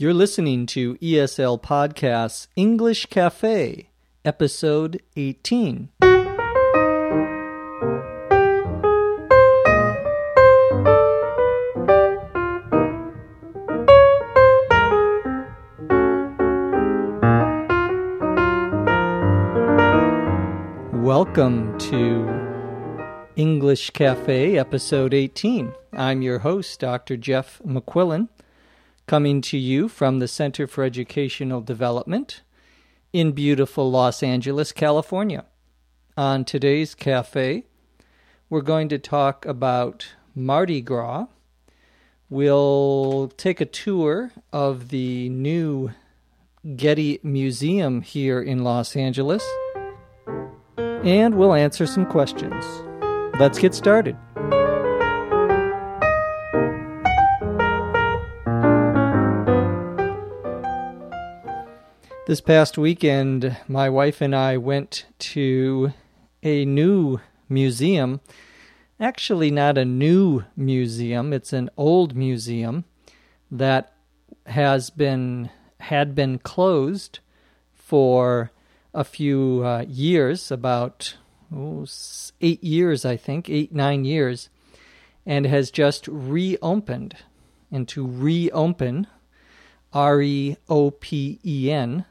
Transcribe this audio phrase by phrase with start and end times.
[0.00, 3.90] You're listening to ESL Podcasts English Cafe,
[4.24, 5.88] episode 18.
[20.92, 25.72] Welcome to English Cafe, episode 18.
[25.92, 27.16] I'm your host, Dr.
[27.16, 28.28] Jeff McQuillan
[29.08, 32.42] coming to you from the Center for Educational Development
[33.10, 35.46] in beautiful Los Angeles, California.
[36.18, 37.64] On today's cafe,
[38.50, 41.26] we're going to talk about Mardi Gras.
[42.28, 45.92] We'll take a tour of the new
[46.76, 49.42] Getty Museum here in Los Angeles,
[50.76, 52.62] and we'll answer some questions.
[53.40, 54.18] Let's get started.
[62.28, 65.94] This past weekend, my wife and I went to
[66.42, 68.20] a new museum.
[69.00, 72.84] Actually, not a new museum, it's an old museum
[73.50, 73.94] that
[74.44, 75.48] has been
[75.80, 77.20] had been closed
[77.72, 78.50] for
[78.92, 81.16] a few uh, years, about
[82.42, 84.50] eight years, I think, eight, nine years,
[85.24, 87.16] and has just reopened.
[87.72, 89.06] And to reopen,
[89.94, 92.04] R E O P E N,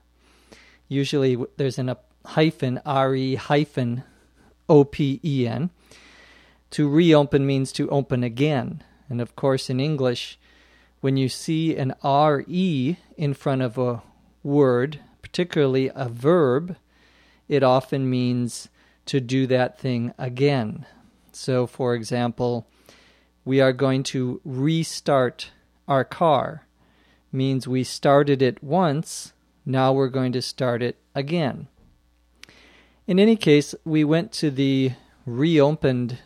[0.88, 4.04] Usually there's an a hyphen, R-E hyphen
[4.70, 5.70] O-P-E-N.
[6.72, 8.84] To reopen means to open again.
[9.10, 10.38] And of course, in English,
[11.00, 14.04] when you see an R-E in front of a
[14.44, 16.76] word, particularly a verb,
[17.48, 18.68] it often means
[19.06, 20.86] to do that thing again.
[21.32, 22.68] So, for example,
[23.46, 25.52] we are going to restart
[25.88, 26.68] our car
[27.32, 29.34] means we started it once
[29.68, 31.68] now we're going to start it again.
[33.06, 34.94] In any case, we went to the
[35.26, 36.20] reopened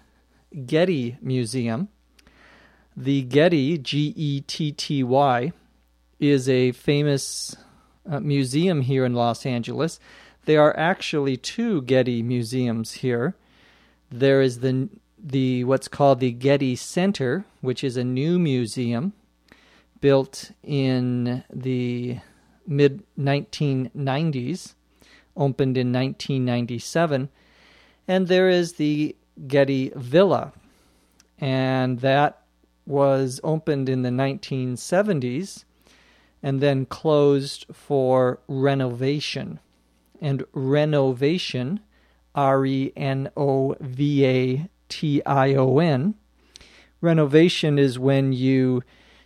[0.66, 1.90] Getty Museum.
[2.96, 5.54] The Getty, G E T T Y,
[6.20, 7.56] is a famous
[8.08, 10.00] uh, museum here in Los Angeles.
[10.46, 13.36] There are actually two Getty museums here.
[14.12, 19.14] There is the the what's called the Getty Center, which is a new museum
[20.00, 22.20] built in the
[22.72, 24.74] mid 1990s,
[25.36, 27.30] opened in 1997.
[28.08, 29.16] And there is the
[29.48, 30.54] Getty Villa,
[31.40, 32.42] and that
[32.86, 35.66] was opened in the 1970s
[36.44, 39.60] and then closed for renovation.
[40.20, 41.80] And renovation,
[42.34, 46.16] R E N O V A T I O N,
[47.00, 48.84] renovation is when you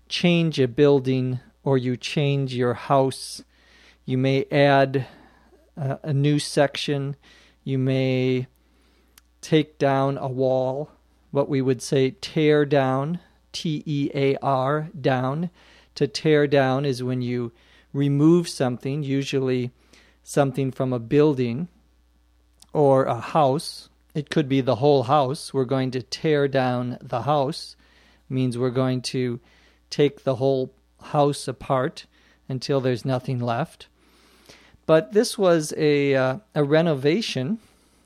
[0.08, 3.44] change a building or you change your house.
[4.06, 5.08] You may add
[5.76, 7.18] uh, a new section.
[7.64, 8.48] You may
[9.42, 10.92] take down a wall,
[11.32, 13.20] what we would say tear down,
[13.52, 15.50] T E A R, down.
[15.96, 17.52] To tear down is when you
[17.94, 19.72] remove something, usually
[20.24, 21.68] something from a building
[22.74, 23.90] or a house.
[24.14, 25.54] It could be the whole house.
[25.54, 27.76] We're going to tear down the house,
[28.30, 29.40] means we're going to
[29.90, 30.74] take the whole
[31.12, 32.06] house apart
[32.48, 33.88] until there's nothing left.
[34.86, 37.60] But this was a uh, a renovation,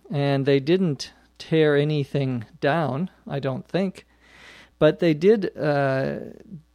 [0.09, 3.09] and they didn't tear anything down.
[3.27, 4.05] I don't think,
[4.77, 6.19] but they did uh,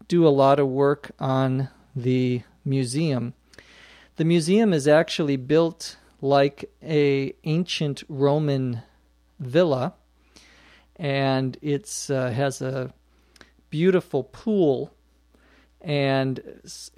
[0.09, 3.35] do a lot of work on the museum.
[4.17, 8.83] The museum is actually built like a ancient Roman
[9.41, 9.95] villa,
[10.97, 12.93] and it's uh, has a
[13.71, 14.95] beautiful pool
[15.85, 16.41] and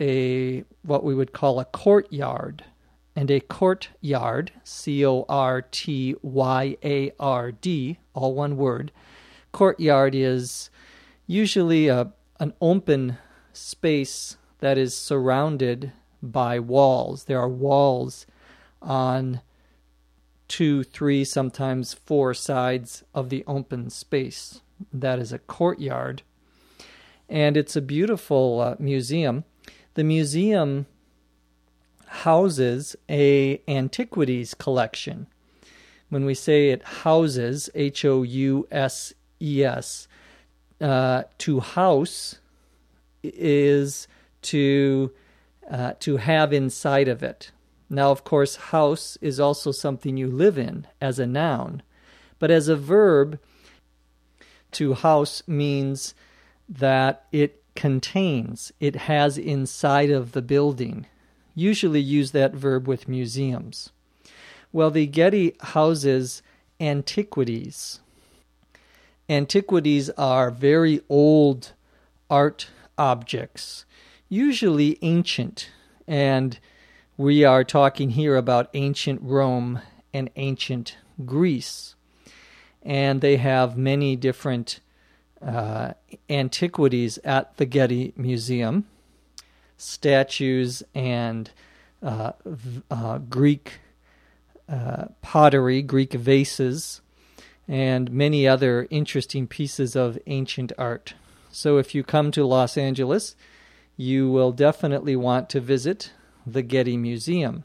[0.01, 2.65] a what we would call a courtyard.
[3.19, 8.93] And a courtyard c o r t y a r d all one word
[9.57, 10.69] courtyard is
[11.27, 13.17] usually a an open
[13.55, 15.93] space that is surrounded
[16.23, 17.25] by walls.
[17.25, 18.27] There are walls
[18.83, 19.41] on
[20.47, 24.61] two three sometimes four sides of the open space.
[24.93, 26.23] That is a courtyard
[27.29, 29.45] and it's a beautiful uh, museum.
[29.95, 30.87] The museum
[32.07, 35.27] houses a antiquities collection.
[36.09, 40.07] When we say it houses, H O U S E S,
[40.81, 42.37] uh, to house
[43.23, 44.07] is
[44.43, 45.13] to
[45.71, 47.51] uh, to have inside of it.
[47.89, 51.83] Now, of course, house is also something you live in as a noun,
[52.39, 53.39] but as a verb,
[54.73, 56.15] to house means
[56.69, 61.07] that it contains, it has inside of the building.
[61.55, 63.91] Usually use that verb with museums.
[64.73, 66.43] Well, the Getty houses
[66.81, 68.01] antiquities.
[69.29, 71.73] Antiquities are very old
[72.31, 72.69] art
[72.99, 73.85] objects,
[74.29, 75.71] usually ancient,
[76.07, 76.59] and
[77.17, 79.81] we are talking here about ancient Rome
[80.13, 81.95] and ancient Greece.
[82.83, 84.81] And they have many different
[85.43, 85.93] uh,
[86.29, 88.87] antiquities at the Getty Museum
[89.77, 91.51] statues and
[92.03, 92.33] uh,
[92.91, 93.81] uh, Greek
[94.69, 97.01] uh, pottery, Greek vases,
[97.69, 101.15] and many other interesting pieces of ancient art.
[101.51, 103.35] So, if you come to Los Angeles,
[103.97, 106.13] you will definitely want to visit
[106.47, 107.65] the Getty Museum.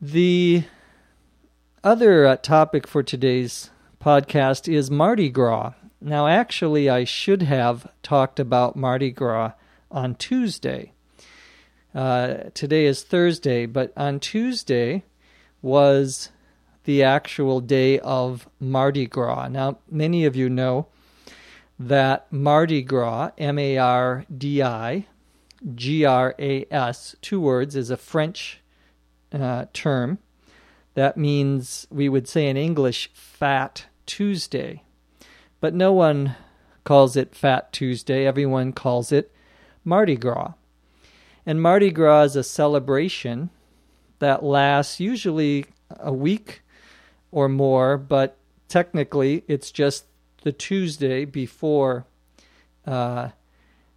[0.00, 0.64] The
[1.84, 3.70] other uh, topic for today's
[4.00, 5.72] podcast is Mardi Gras.
[6.00, 9.52] Now, actually, I should have talked about Mardi Gras
[9.90, 10.92] on Tuesday.
[11.94, 15.04] Uh, today is Thursday, but on Tuesday
[15.62, 16.30] was
[16.84, 19.48] the actual day of Mardi Gras.
[19.48, 20.86] Now, many of you know
[21.78, 25.06] that Mardi Gras, M A R D I
[25.74, 28.60] G R A S, two words, is a French
[29.32, 30.18] uh, term.
[30.96, 34.82] That means, we would say in English, Fat Tuesday.
[35.60, 36.36] But no one
[36.84, 39.30] calls it Fat Tuesday, everyone calls it
[39.84, 40.54] Mardi Gras.
[41.44, 43.50] And Mardi Gras is a celebration
[44.20, 45.66] that lasts usually
[46.00, 46.62] a week
[47.30, 50.06] or more, but technically it's just
[50.44, 52.06] the Tuesday before
[52.86, 53.28] uh,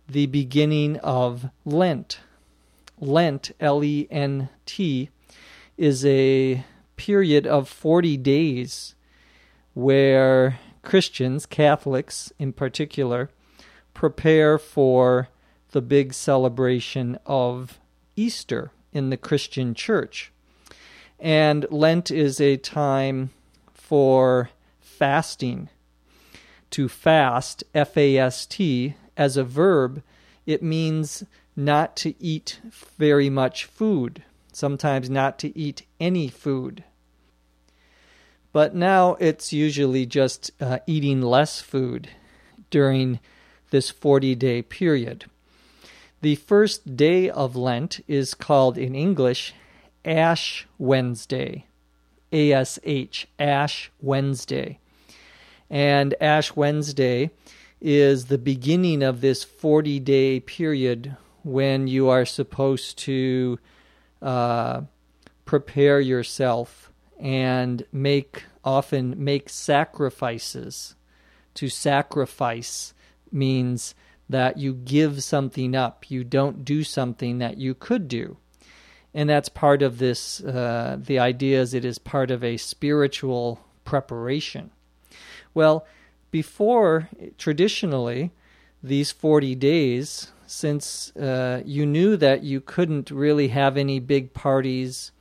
[0.10, 2.19] the beginning of Lent.
[3.00, 5.10] Lent, L E N T,
[5.78, 6.66] is a
[7.00, 8.94] period of 40 days
[9.74, 13.30] where Christians, Catholics in particular,
[13.94, 15.30] prepare for
[15.72, 17.80] the big celebration of
[18.18, 20.34] Easter in the Christian church.
[21.18, 23.30] And Lent is a time
[23.74, 24.50] for
[24.81, 25.69] fasting.
[26.72, 30.04] To fast, F A S T, as a verb,
[30.46, 31.24] it means
[31.56, 32.60] not to eat
[32.98, 36.84] very much food, sometimes not to eat any food.
[38.60, 42.10] But now it's usually just uh, eating less food
[42.70, 43.22] during
[43.70, 45.24] this 40 day period.
[46.20, 49.54] The first day of Lent is called in English
[50.04, 51.68] Ash Wednesday.
[52.34, 54.80] A S H, Ash Wednesday.
[55.70, 57.32] And Ash Wednesday
[57.80, 63.58] is the beginning of this 40 day period when you are supposed to
[64.22, 64.82] uh,
[65.46, 66.88] prepare yourself
[67.19, 70.95] and make often make sacrifices.
[71.56, 72.94] To sacrifice
[73.31, 73.95] means
[74.30, 78.38] that you give something up, you don't do something that you could do.
[79.13, 83.60] And that's part of this, uh, the idea is it is part of a spiritual
[83.83, 84.69] preparation.
[85.56, 85.88] Well,
[86.30, 88.31] before, traditionally,
[88.83, 95.12] these 40 days, since uh, you knew that you couldn't really have any big parties,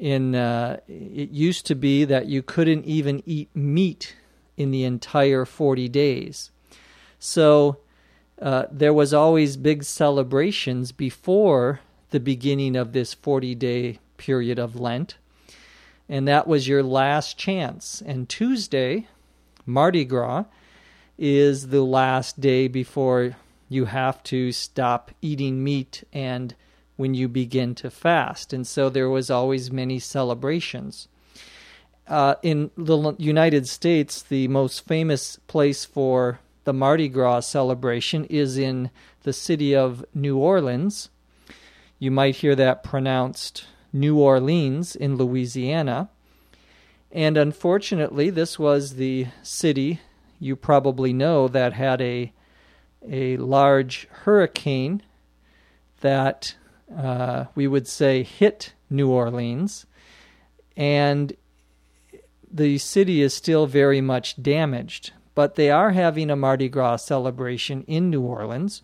[0.00, 4.16] in uh, it used to be that you couldn't even eat meat
[4.56, 6.50] in the entire 40 days.
[7.18, 7.78] So
[8.40, 11.80] uh, there was always big celebrations before
[12.10, 15.16] the beginning of this 40 day period of Lent.
[16.08, 18.02] And that was your last chance.
[18.04, 19.06] And Tuesday,
[19.66, 20.44] Mardi Gras,
[21.18, 23.36] is the last day before
[23.68, 26.54] you have to stop eating meat and
[27.00, 28.52] when you begin to fast.
[28.52, 31.08] And so there was always many celebrations.
[32.06, 38.58] Uh, in the United States, the most famous place for the Mardi Gras celebration is
[38.58, 38.90] in
[39.22, 41.08] the city of New Orleans.
[41.98, 43.64] You might hear that pronounced
[43.94, 46.10] New Orleans in Louisiana.
[47.10, 50.00] And unfortunately, this was the city
[50.38, 52.32] you probably know that had a
[53.08, 55.02] a large hurricane
[56.02, 56.54] that
[56.96, 59.86] uh, we would say hit New Orleans,
[60.76, 61.32] and
[62.50, 67.82] the city is still very much damaged but they are having a Mardi Gras celebration
[67.84, 68.82] in New Orleans.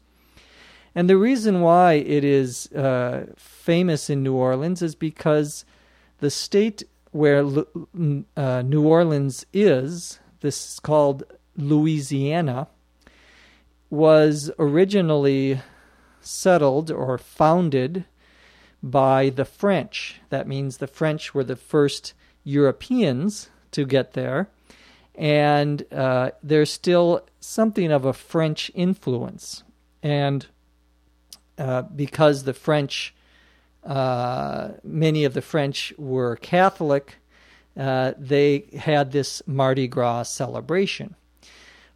[0.95, 5.67] And the reason why it is uh, famous in New Orleans is because
[6.21, 11.25] the state where uh, New Orleans is, this is called
[11.57, 12.69] Louisiana,
[13.91, 15.61] was originally
[16.27, 18.05] settled or founded
[18.83, 20.21] by the French.
[20.31, 22.15] That means the French were the first
[22.45, 24.49] Europeans to get there
[25.17, 29.65] and uh, there's still something of a French influence.
[30.03, 30.47] And
[31.59, 33.15] uh, because the French,
[33.83, 37.17] uh, many of the French were Catholic,
[37.77, 41.15] uh, they had this Mardi Gras celebration.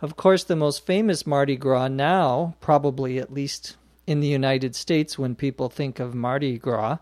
[0.01, 3.77] Of course, the most famous Mardi Gras now, probably at least
[4.11, 6.99] in the United States, when people think of Mardi Gras,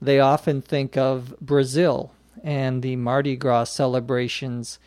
[0.00, 2.10] they often think of Brazil
[2.42, 4.78] and the Mardi Gras celebrations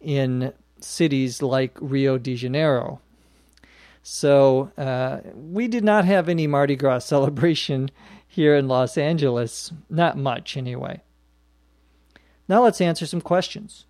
[0.00, 3.00] in cities like Rio de Janeiro.
[4.02, 7.88] So uh, we did not have any Mardi Gras celebration
[8.26, 11.02] here in Los Angeles, not much anyway.
[12.48, 13.85] Now let's answer some questions.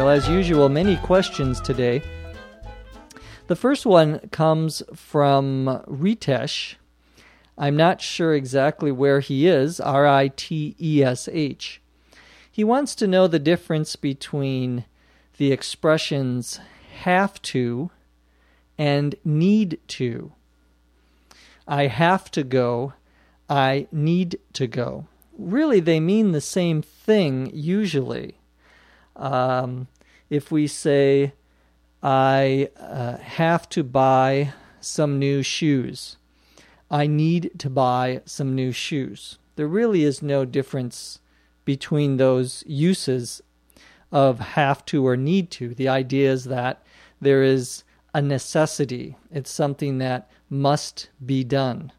[0.00, 2.00] Well, as usual, many questions today.
[3.48, 6.76] The first one comes from Ritesh.
[7.58, 11.82] I'm not sure exactly where he is, R I T E S H.
[12.50, 14.86] He wants to know the difference between
[15.36, 16.60] the expressions
[17.00, 17.90] have to
[18.78, 20.32] and need to.
[21.68, 22.94] I have to go,
[23.50, 25.08] I need to go.
[25.36, 28.39] Really, they mean the same thing usually.
[29.20, 29.86] Um,
[30.28, 31.34] if we say,
[32.02, 36.16] I uh, have to buy some new shoes.
[36.90, 39.38] I need to buy some new shoes.
[39.56, 41.20] There really is no difference
[41.64, 43.42] between those uses
[44.10, 45.74] of have to or need to.
[45.74, 46.82] The idea is that
[47.20, 47.84] there is
[48.14, 51.92] a necessity, it's something that must be done.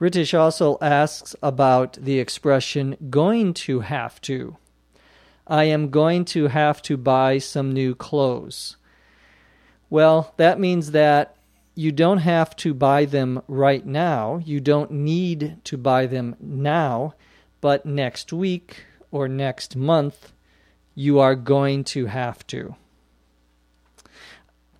[0.00, 4.56] Ritesh also asks about the expression going to have to.
[5.46, 8.76] I am going to have to buy some new clothes.
[9.88, 11.36] Well, that means that
[11.74, 14.40] you don't have to buy them right now.
[14.44, 17.14] You don't need to buy them now,
[17.60, 20.32] but next week or next month,
[20.94, 22.74] you are going to have to.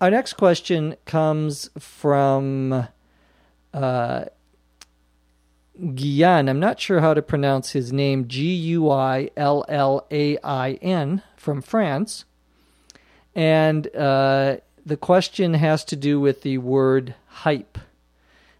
[0.01, 2.87] Our next question comes from
[3.73, 4.25] uh,
[5.79, 6.49] Guillain.
[6.49, 8.27] I'm not sure how to pronounce his name.
[8.27, 12.25] G U I L L A I N from France.
[13.35, 17.77] And uh, the question has to do with the word hype.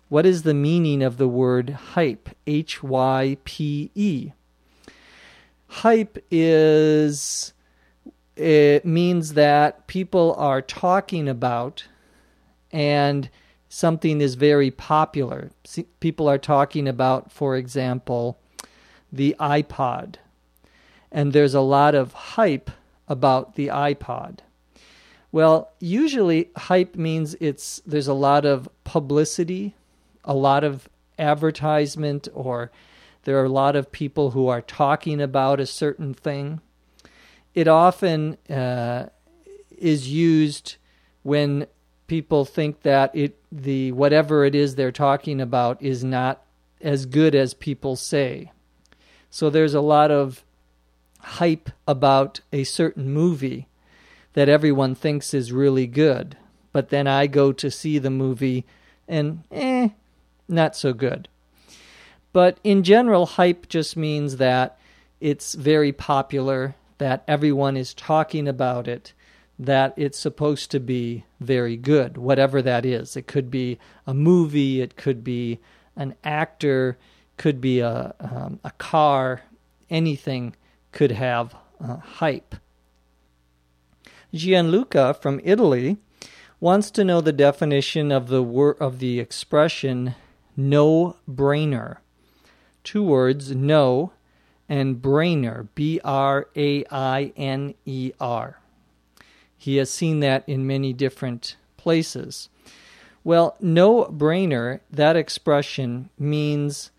[0.10, 2.30] What is the meaning of the word hype?
[2.46, 4.32] H Y P E.
[5.68, 7.54] Hype is,
[8.36, 11.86] it means that people are talking about
[12.72, 13.30] and
[13.77, 15.51] something is very popular.
[16.00, 18.39] People are talking about, for example,
[19.12, 20.15] the iPod.
[21.12, 22.72] And there's a lot of hype
[23.07, 24.39] about the iPod.
[25.31, 29.75] Well, usually hype means it's there's a lot of publicity,
[30.24, 32.72] a lot of advertisement or
[33.25, 36.62] there are a lot of people who are talking about a certain thing.
[37.53, 39.10] It often uh,
[39.77, 40.77] is used
[41.22, 41.67] when
[42.07, 46.42] people think that it the whatever it is they're talking about is not
[46.82, 48.51] as good as people say.
[49.30, 50.44] So there's a lot of
[51.20, 53.68] hype about a certain movie
[54.34, 56.38] that everyone thinks is really good,
[56.72, 58.66] but then I go to see the movie
[59.08, 59.89] and eh,
[60.48, 61.27] not so good.
[62.34, 64.77] But in general, hype just means that
[65.20, 69.13] it's very popular, that everyone is talking about it,
[69.60, 73.18] that it's supposed to be very good, whatever that is.
[73.18, 75.60] It could be a movie, it could be
[75.96, 76.98] an actor,
[77.38, 79.42] could be a um, a car,
[79.90, 80.56] anything
[80.92, 82.56] could have uh, hype.
[84.34, 85.98] Gianluca from Italy
[86.60, 90.16] wants to know the definition of the word of the expression
[90.56, 91.98] no brainer.
[92.84, 94.14] Two words, no
[94.70, 98.60] and brainer, B R A I N E R.
[99.58, 102.50] He has seen that in many different places.
[103.24, 106.92] Well, no brainer, that expression means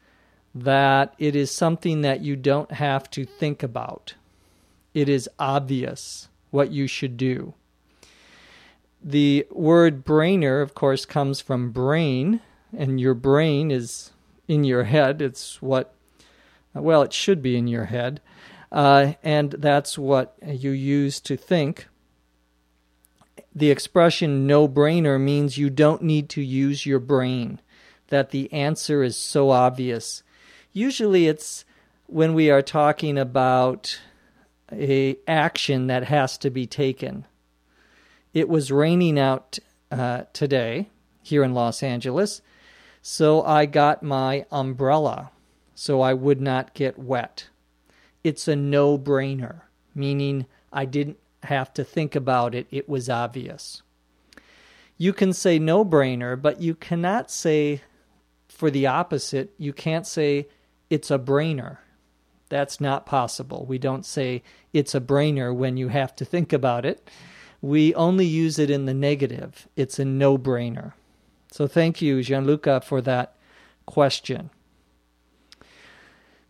[0.55, 4.15] that it is something that you don't have to think about.
[4.93, 7.55] It is obvious what you should do.
[9.03, 12.41] The word brainer, of course, comes from brain,
[12.77, 14.11] and your brain is
[14.49, 15.23] in your head.
[15.23, 15.95] It's what,
[16.75, 18.21] well, it should be in your head.
[18.73, 21.87] Uh, and that's what you use to think
[23.59, 27.61] the expression no brainer means you don't need to use your brain,
[28.09, 30.23] that the answer is so obvious.
[30.73, 31.65] Usually it's
[32.07, 34.01] when we are talking about
[34.73, 37.27] a action that has to be taken.
[38.33, 39.59] It was raining out
[39.91, 40.91] uh, today
[41.23, 42.43] here in Los Angeles,
[43.03, 45.31] So I got my umbrella
[45.75, 47.49] so I would not get wet.
[48.25, 49.61] It's a no brainer,
[49.95, 53.83] meaning I didn't have to think about it, it was obvious.
[54.97, 57.83] You can say no brainer, but you cannot say
[58.49, 60.49] for the opposite, you can't say
[60.91, 61.79] it's a brainer.
[62.49, 63.65] That's not possible.
[63.69, 64.43] We don't say
[64.73, 67.09] it's a brainer when you have to think about it.
[67.61, 69.69] We only use it in the negative.
[69.77, 70.95] It's a no brainer.
[71.53, 73.37] So thank you, Gianluca, for that
[73.87, 74.51] question.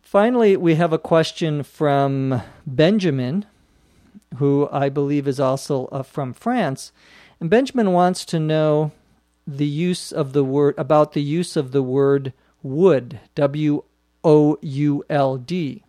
[0.01, 3.45] Finally, we have a question from Benjamin,
[4.37, 6.91] who I believe is also uh, from France.
[7.39, 8.91] And Benjamin wants to know
[9.47, 13.83] the use of the word about the use of the word would, W
[14.23, 15.83] O U L D.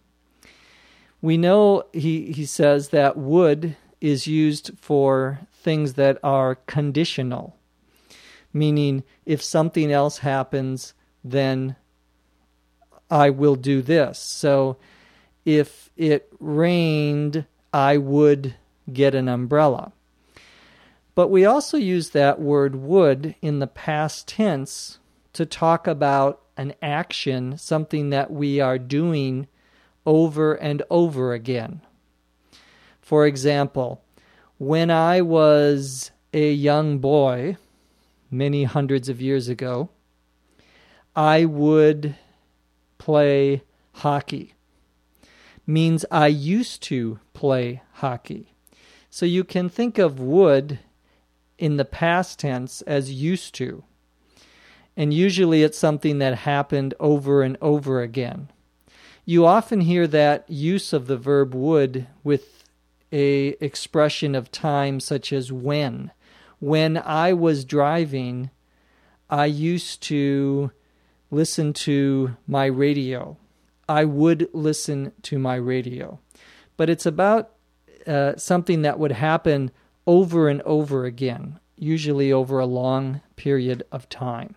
[1.21, 7.57] We know he, he says that would is used for things that are conditional,
[8.53, 11.77] meaning if something else happens, then
[13.11, 14.19] I will do this.
[14.19, 14.79] So
[15.45, 18.55] if it rained, I would
[18.93, 19.93] get an umbrella.
[21.15, 24.99] But we also use that word would in the past tense
[25.33, 29.47] to talk about an action, something that we are doing
[30.07, 31.81] over and over again.
[33.01, 34.03] For example,
[34.59, 37.57] when I was a young boy,
[38.31, 39.91] many hundreds of years ago,
[41.17, 42.15] I would
[42.99, 43.63] play
[43.93, 44.55] hockey.
[45.67, 48.55] Means I used to play hockey.
[49.11, 50.79] So you can think of would
[51.59, 53.85] in the past tense as used to.
[54.97, 58.51] And usually it's something that happened over and over again.
[59.25, 62.65] You often hear that use of the verb would with
[63.13, 66.11] a expression of time such as when.
[66.59, 68.51] When I was driving,
[69.29, 70.73] I used to
[71.31, 73.37] listen to my radio.
[73.91, 76.21] I would listen to my radio.
[76.77, 77.51] But it's about
[78.07, 79.73] uh, something that would happen
[80.07, 84.55] over and over again, usually over a long period of time.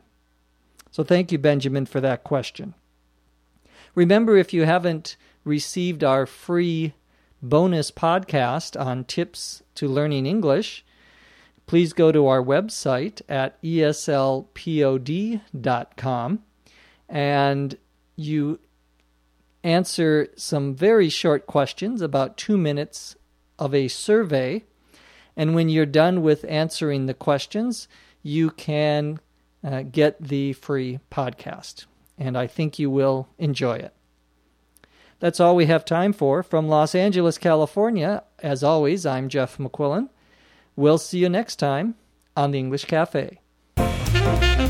[0.91, 2.75] So thank you, Benjamin, for that question.
[3.95, 6.93] Remember, if you haven't received our free
[7.41, 10.85] bonus podcast on tips to learning English,
[11.65, 14.43] please go to our website at eslpod.com
[17.09, 17.77] and
[18.15, 18.59] you
[19.63, 23.15] answer some very short questions, about two minutes
[23.57, 24.63] of a survey.
[25.35, 27.87] And when you're done with answering the questions,
[28.21, 29.19] you can
[29.63, 31.85] uh, get the free podcast.
[32.17, 33.93] And I think you will enjoy it.
[35.19, 36.43] That's all we have time for.
[36.43, 40.09] From Los Angeles, California, as always, I'm Jeff McQuillan.
[40.75, 41.95] We'll see you next time
[42.35, 43.39] on the English Cafe.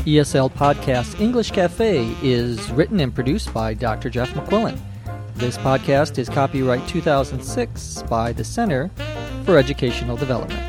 [0.04, 4.10] ESL Podcast English Cafe is written and produced by Dr.
[4.10, 4.78] Jeff McQuillan.
[5.34, 8.90] This podcast is copyright 2006 by the Center
[9.46, 10.60] for Educational Development.